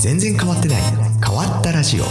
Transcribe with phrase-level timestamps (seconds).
[0.00, 2.04] 全然変わってない変わったラジオ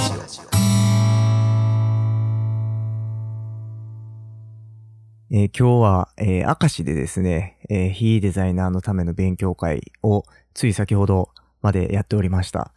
[5.31, 10.23] えー今日は、えー、明石でですね、えー非デザイナーのための勉強会を
[10.53, 11.29] つい先ほど
[11.61, 12.73] までやっておりました。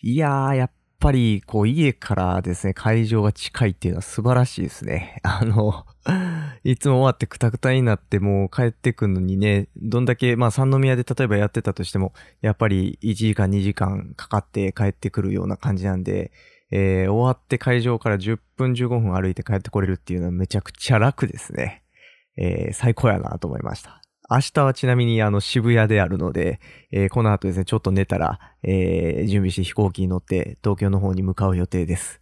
[0.00, 5.20] いやー、やっぱり、こう、家からですね、会場が近いっていうのは素晴らしいですね。
[5.24, 5.86] あの、
[6.64, 16.32] いつも終わってクタクタになってもう帰ってくるのにね、どんだけ、まあ三宮で例えばやってたとしても、やっぱり1時間2時間かかって帰ってくるような感じなんで、
[16.70, 21.82] えー終わって会場から10分15分歩いて帰ってこれるっていうのはめちゃくちゃ楽ですね。
[22.36, 24.05] えー最高やなと思いました。
[24.28, 32.20] 明日はちなみにあの渋谷であるので、えーこの後ですね、ちょっと寝たら、えー準備して飛行機に乗って東京の方に向かう予定です。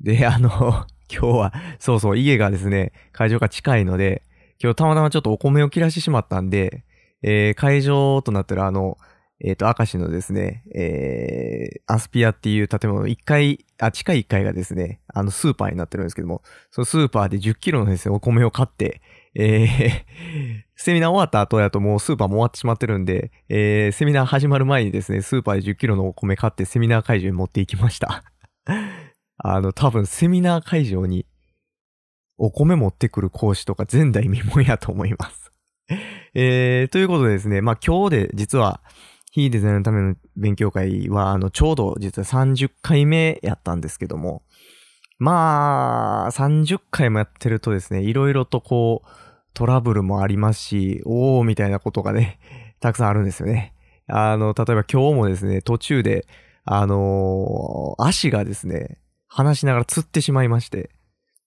[0.00, 4.22] で、 あの、今日は、そうそう、家がですね、会場が近いので、
[4.62, 6.84] 今日たまたまちょっとお米を切らしてしまったんで、
[7.22, 8.96] えー会場となったらあの、
[9.40, 19.02] えっ、と、明石のですね、えーアスピアっていう建物の、1階、あ、地下1階がですね、あの、スーパーになってるんですけども、そのスーパーで10キロのですね、お米を買って、
[19.34, 28.24] えー セミナー終わった後やともうスーパーも終わってしまってるんで、えーセミナー始まる前にですね、スーパーで10キロのお米買ってセミナー会場に持っていきました。
[29.38, 31.26] あの、多分セミナー会場に
[32.38, 35.52] お米持ってくる講師とか前代未聞やと思います。
[36.34, 38.80] えー、ということでですね、まあ今日で実は、
[39.30, 44.42] 非デザインのための勉強会は、あの、ちょうど実は30回目やったんですけども、
[45.18, 49.08] まあ、30回もやってるとですね、いろいろとこう、
[49.54, 52.38] トラブルもありますし、おーみたいなことがね、
[52.80, 53.72] たくさんあるんですよね。
[54.06, 56.26] あの、例えば今日もですね、途中で、
[56.64, 60.90] あのー足がですね、話しながら釣ってしまいまして、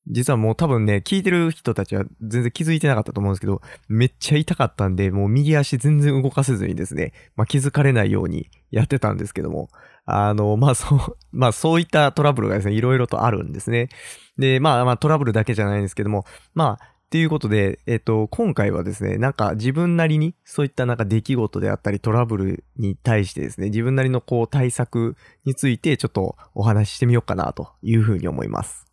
[0.10, 9.70] 実はもう多分ね、聞いてる人たちは全然気づいてなかったと思うんですけど、めっちゃ痛かったんで、もう右足全然動かせずにですね、まあ、気づかれないようにやってたんですけども、
[10.06, 11.00] あの、まあ、そう、
[11.32, 13.90] まあ、そういったトラブルがですね、いろいろとあるんですね。
[14.38, 25.16] で、まあ、まあ、トラブルだけじゃないんですけども、まあ、っていうことで、えっと、今回はですね、なんか自分なりに、そういったなんか出来事であったりトラブルに対してですね、自分なりのこう対策
[25.46, 28.86] についてちょっとお話ししてみようかなというふうに思います。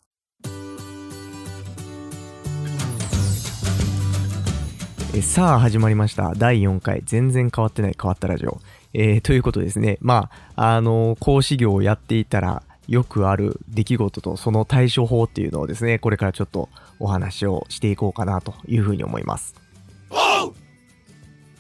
[5.17, 6.35] えさあ始まりました。
[6.37, 8.61] 第4回、全然変わってない変わったラジオ。
[8.93, 9.99] えーということですね。
[10.01, 16.69] まあ、あの、講師業をやっていたら、よくある出来事とその対処法っていうのをですね、これからちょっと
[16.99, 19.55] お話をしていこうかなというふうに思います。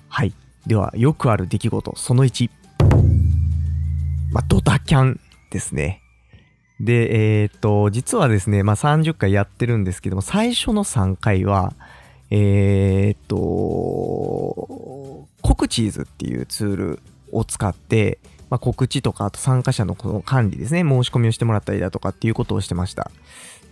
[0.08, 0.32] はい。
[0.66, 2.50] では、よくある出来事、その1。
[4.30, 5.20] まあ、ドタキャン
[5.50, 6.00] ですね。
[6.80, 11.74] で、えーっと、実はですね、まあ、30回やってるんですけども、最初の3回は、
[12.30, 17.00] えーっと、コクチーズっていうツール
[17.32, 18.18] を使って、
[18.54, 23.10] まあ、告知とか、あと参加者のこの管理ですね、申し込みをしてもらったりだとかっていうことをしてました。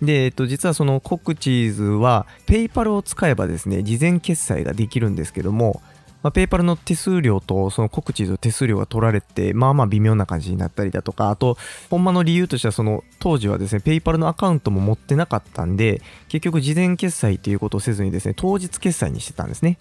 [0.02, 5.80] で、えっと、実はそのコクチーズは、ペイパルを使えばですね、事前決済ができるんですけども、
[6.24, 11.56] まあ、ペイパルの手数料とそのコクチーズの手数料が取られて、まあまあ微妙な感じになったりだとか、あと、
[11.88, 19.78] ほんまの理由としては、その当時はですね、ペイパルのアカウントも持ってなかったんで、結局事前決済っていうことをせずにですね、当日決済にしてたんですね。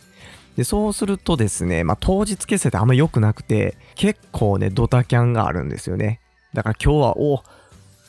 [0.56, 6.20] で、そうするとですね、まあ当日決済ってあんま良くなくて、結構ね、ドタキャンがあるんですよね。
[6.54, 7.44] だから今日は、お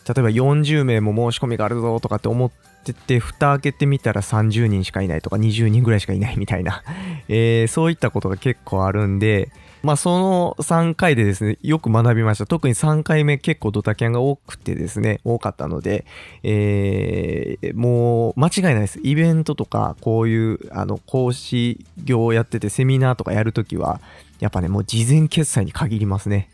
[0.09, 2.51] 例えば40名も申し込みがあるぞとかって思っ
[2.83, 6.83] てて、蓋開けてみたら30人しかいないとか20人ぐらいしかいないみたいな、
[7.29, 9.51] えーそういったことが結構あるんで、
[9.83, 12.47] まあその3回でですね、よく学びました。
[12.47, 16.05] 特に3回目結構ドタキャンが多くてですね、多かったので、
[16.43, 19.01] えーもう間違いないです。
[19.03, 24.01] イベントとか、こういうあの講師業をやっててセミナーとかやるときは、
[24.41, 26.49] やっぱね、もう事前決済に限りますね。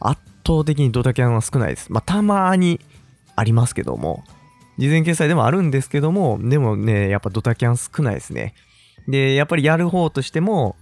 [0.00, 1.92] 圧倒的にドタキャンは少ないです。
[1.92, 2.80] まあたまに
[3.36, 4.24] ありますけども、
[4.78, 8.54] 事前決済でもあるんですけども、でもね、やっぱドタキャン少ないですね。
[9.08, 10.76] で、やっぱりやる方としても、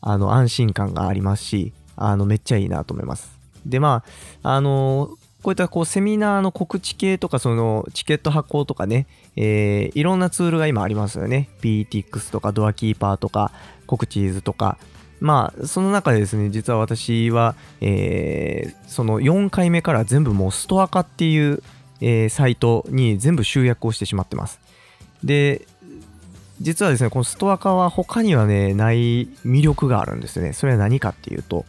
[0.00, 3.38] あの、安心感がありますし、あの、めっちゃいいなと思います。
[3.66, 4.02] で、ま
[4.42, 5.10] あ、あの
[5.42, 11.48] こういったこうセミナーの告知系とか、そのチケット発行とかね、えーいろんなツールが今ありますよね。
[11.62, 13.52] PTX とかドアキーパーとか、
[13.86, 14.78] コクチーズとか。
[15.20, 21.62] まあ、その中でですね、実は私は、えーその4回目から全部もうストア化っていう、
[22.00, 24.60] えーサイトに全部集約をしてしまってます。
[25.24, 25.66] で、
[26.60, 30.52] 実はですね、このストア化は他にはね、ない魅力があるんですよね。
[30.52, 31.64] それは何かっていうと、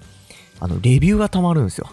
[0.60, 1.88] あの、レビューが溜まるんですよ。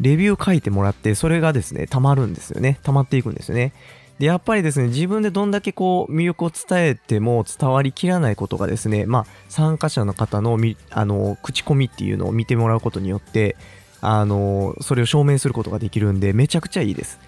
[0.00, 2.78] レビュー書いてもらって、それがですね、溜まるんですよね。
[2.84, 3.72] 溜まっていくんですよね。
[4.20, 13.56] で、やっぱりですね、自分でどんだけこう、魅力を伝えても伝わりきらないことがですね、まあ、参加者の方のみ、あの、口コミっていうのを見てもらうことによって、
[14.00, 17.18] あのそれを証明することができるんでめちゃくちゃいいです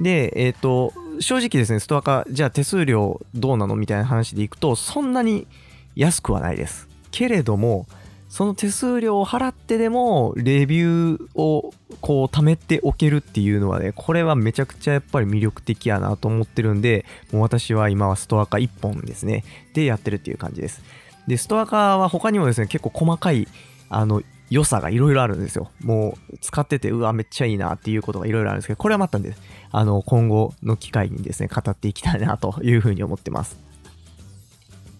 [0.00, 5.46] でえっ、と正直ですねストア化じゃあ手数料どうなのみたいな話でいくとそんなに
[5.94, 6.88] 安くはないです。
[7.10, 7.86] けれども
[8.28, 19.44] その手数料を払ってでもレビューをこう貯めておけるっていうのはねこれはめちゃくちゃやっぱり魅力的やなと思ってるんでもう私は今はストア化1本ですね。
[19.72, 20.82] でやってるっていう感じです。
[21.28, 23.46] でストア化は他にもですね結構細かい
[23.88, 24.20] あの
[24.50, 25.70] 良さがいろいろあるんですよ。
[25.82, 29.36] もう使ってて、うわ、めっちゃいいなっていうことがいろいろあるんですけど、これはまたね、
[29.70, 33.58] あの、今後の機会にですね、語っていきたいなというふうに思ってます。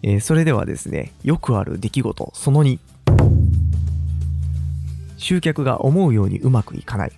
[0.02, 2.78] えー、それではですね、よくある出来事、その2。
[5.16, 7.12] 集客が思うようにうまくいかない。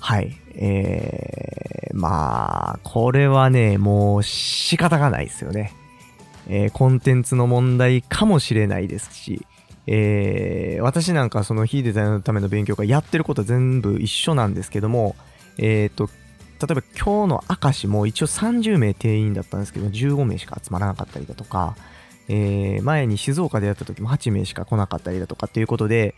[0.00, 0.36] はい。
[0.54, 5.72] えー、まあ、これはね、もう仕方がないですよね。
[6.48, 9.44] えー、コンテンツの問題かもしれないですし、
[9.90, 15.16] えー、私なんかその非デザイナーのための勉強会やってることは全部一緒なんですけども、
[15.56, 16.10] えっ、ー、と、
[16.60, 21.74] 例えば今日の明石も一応30名定員だったんですけど、15名しか集まらなかったりだとか、
[22.28, 26.14] えー、前に静岡でやった時も8名しか来なかったりだとかっていうことで、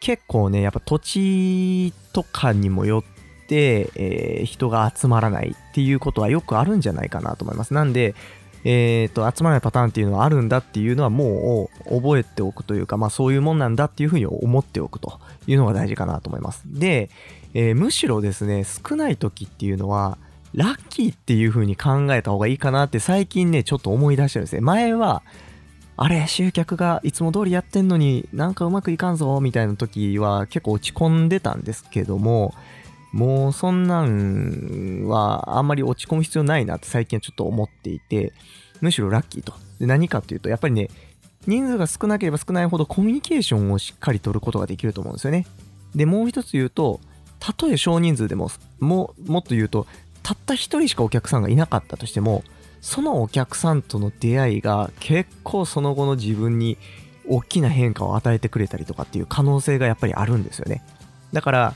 [0.00, 7.72] 結構ね、やっぱ土地とかにもよって、えー、人が集まらないっていうことはよくあるんじゃないかなと思います。
[7.72, 8.14] なんで、
[8.64, 16.62] えー、と、集まらないパターンっていうのはあるんだっていうのはもう覚えておくというか、まあそういうもんなんだっていうふうに思っておくというのが大事かなと思います。
[16.66, 17.10] で、
[17.52, 20.18] えー、むしろですね、少ない時っていうのは、
[20.54, 24.60] ラッキーっていうふうに考えた方がいいかなって最近ね、ちょっと思い出してるんですね。
[24.60, 25.22] 前は、
[25.96, 32.54] あれ、集客がいつも通りやってんのになんかうまくいかんぞ、みたいな時は結構落ち込んでたんですけども、
[33.14, 38.32] もうそんなんはあんまり落ち込む必要ないなって最近はちょっと思っていて、
[38.80, 39.54] むしろラッキーと。
[39.78, 40.88] で何かっていうと、やっぱりね、
[41.46, 45.46] 人数が少なければ少ないほどコミュニケーションをしっかり取ることができると思うんですよね。
[45.94, 46.98] で、もう一つ言うと、
[47.38, 48.50] たとえ少人数でも、
[48.80, 49.86] ももっと言うと、
[50.24, 52.42] たった一人しかお客さんがいなかったとしても、
[52.80, 56.78] そのお客さんとの出会いが結構その後の自分に
[57.28, 60.82] 大きな変化を与えてくれたりとかっていう可能性がやっぱりあるんですよね。
[61.32, 61.74] だから、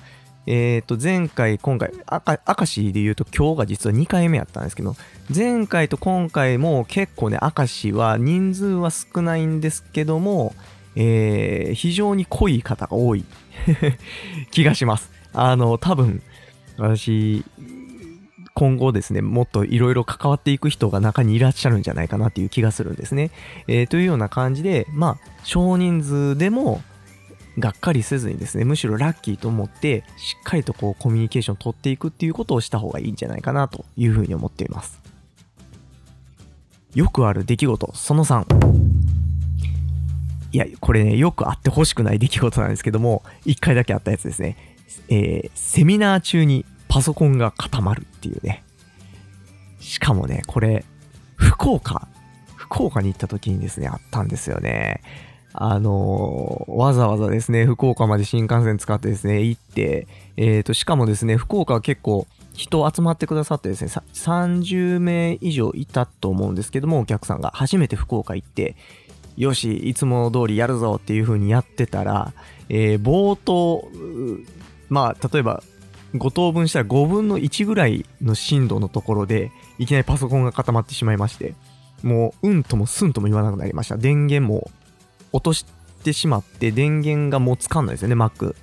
[0.50, 4.97] えっ、ー、と、前回、今回、赤明石で言うと今日が実は2回目やったんですけど、
[5.35, 10.55] 前回と今回も結構ね、明石は人数は少ないんですけども、
[10.97, 13.27] えー、非常に濃い方が多い
[14.50, 15.11] 気がします。
[15.35, 16.23] あの、多分、
[16.79, 17.44] 私、
[18.55, 23.33] 今後ですね、もっといろいろ関わっていく人が中にいらっしゃるんじゃないかなっていう気がするんですね。
[23.67, 26.81] えー、というような感じで、まあ、少人数でも、
[27.58, 35.00] がっかりせずにですね、むしろラッキーと思って、しっかりとこうコミュニケーションを取っていくっていうことをした方がいいんじゃないかなというふうに思っています。
[36.94, 38.46] よくある出来事、その3。
[40.52, 44.56] いや、これね、よくあってほしくない出来事なんですけども、1回だけあったやつですね。
[45.08, 48.64] えー、セミナー中にパソコンが固まるっていうね。
[49.81, 50.84] しかもね、これ、
[51.37, 52.08] 福岡、
[52.56, 55.02] 福岡に行った時にですね、あったんですよね。
[55.60, 60.06] あのー、わざわざですね、福岡まで新幹線使ってですね、行って、
[60.37, 68.76] えっ、ー、と、しかもですね、福岡は結構人集まってくださってですね、30名以上いたと思うんですけども、お客さんが初めて福岡行って、
[69.37, 72.32] よし、いつも通りやるぞっていう風にやってたら、
[72.69, 73.88] えー、冒頭、
[74.88, 75.62] まあ、例えば
[76.14, 81.55] 5等分したら5分の1ぐらいの震度のところで、いきなりパソコンが固まってしまいまして、
[82.03, 83.96] もう、うんともすんとも言わなくなりました。
[83.96, 84.70] 電源も
[85.32, 85.67] 落とし
[86.05, 88.55] てしまって、電源がもうつかんないですよね、Mac。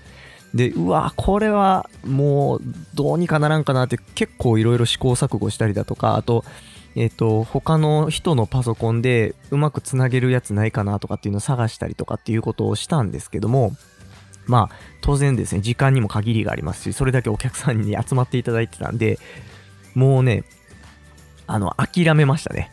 [0.53, 2.62] で、うわ、これはもう
[2.93, 6.45] どうにかならんかなって結構いろいろ試行錯誤したりだとか、あと、
[6.95, 13.74] えっ、ー、と、他の人のパソコンでうまくつなげるやつないかなとかっていうのを探したりとかっていうことをしたんですけども、
[14.48, 19.19] まあ、当然ですね、時間にも限りがありますし、それだけお客さんに集まっていただいてたんで、
[19.93, 20.45] もうね、
[21.48, 22.72] あの、諦めましたね。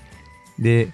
[0.58, 0.92] で、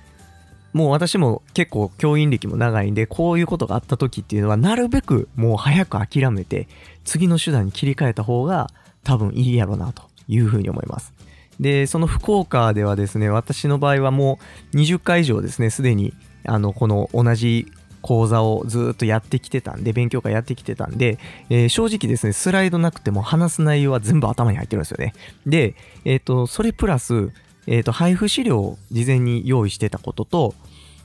[0.79, 6.69] もう私も結構教員歴も長いんで、こういうことがあった時っていうのは、なるべくもう早く諦めて、
[7.05, 8.69] 次の手段に切り替えた方が
[9.03, 11.13] 多分いいやろなというふうに思います。
[11.59, 14.39] で、その福岡ではですね、私の場合はも
[14.73, 17.67] う20回以上ですね、すでに、あの、この同じ
[18.01, 21.19] 講座をずっとやってきてたんで、勉強会やってきてたんで、
[21.51, 25.13] えー、正直ですね、スライドなくても話す内容は全部頭に入ってるんですよね。
[25.45, 27.33] で、えっ、ー、と、それプラス、
[27.69, 30.55] えっ、ー、と、配布資料を事前に用意してたことと、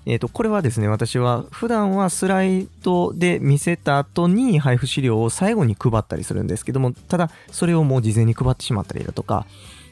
[0.05, 9.45] えっ、と、これはですね、私は普段はスライドで見せた後に配布資料を最後に配ったりするんですけども、ただ、それをもう事前に配ってしまったりだとか、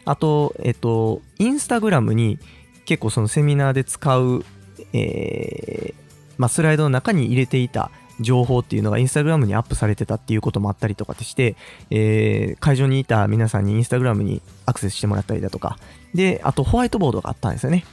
[0.05, 2.39] あと、えっ、と、インスタグラムに
[2.85, 4.45] 結構そのセミナーで使う、
[4.93, 5.93] えー、
[6.37, 11.55] まあ、スライドの中に入れていた情報っていうのがインスタグラムにアップされてたっていうこともあったりとかして、
[11.89, 15.77] えー、会場にいた皆さんにインスタグラムにアクセスしてもらったりだとか、
[16.13, 17.85] で、あとホワイトボードがあったんですよね。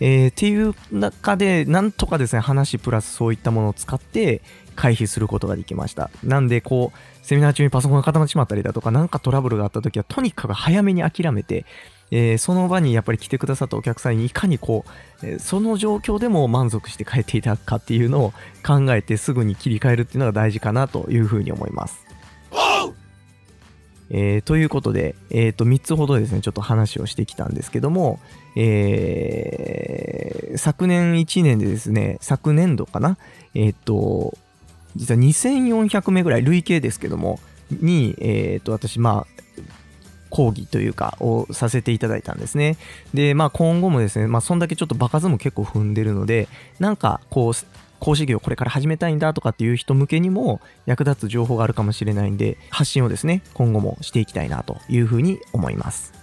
[0.00, 4.42] えー、っていう中で、なんとかですね、話プラスそういったものを使って
[4.74, 6.10] 回避することができました。
[6.24, 11.64] なんで、こう、セミナー中にパソコンが固まってしまったりだとか、なんかトラブルがあった時は、とにかく早めに諦めて、
[12.14, 14.84] えー、その場にやっぱり来てくださったお客さんにいかにこ
[15.22, 18.32] う、えー、その状況でも満足して帰っていただくかっていうのを
[18.64, 22.06] 考えてすぐに切り替えるっていうのが大事かなというふうに思います。
[24.14, 28.20] えー、ということで、えー、と3つほどですね、ちょっと話をしてきたんですけども、
[28.56, 33.16] えー、昨年1年でですね、昨年度かな、
[33.54, 34.36] えっ、ー、と、
[34.96, 37.40] 実は2400名ぐらい、累計ですけども、
[37.70, 39.42] に、えっ、ー、と、私、まあ、
[40.32, 42.76] 講義というか、をさせていただいたんですね。
[43.12, 46.48] で、まあ今後もですね、まあそんだけちょっと場数も結構踏んでるので、
[46.80, 47.52] なんかこう、
[48.00, 56.21] 講師業これから始めたいんだとかっていう人向けにも役立つ情報があるかもしれないんで、発信をですね、今後もしていきたいなというふうに思います。